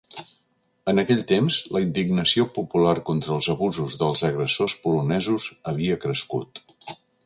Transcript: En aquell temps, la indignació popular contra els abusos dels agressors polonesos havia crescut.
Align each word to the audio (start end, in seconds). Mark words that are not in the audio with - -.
En 0.93 1.01
aquell 1.01 1.21
temps, 1.31 1.57
la 1.75 1.81
indignació 1.83 2.47
popular 2.57 2.95
contra 3.11 3.37
els 3.37 3.51
abusos 3.57 4.01
dels 4.03 4.27
agressors 4.33 4.79
polonesos 4.89 5.51
havia 5.75 6.05
crescut. 6.09 6.69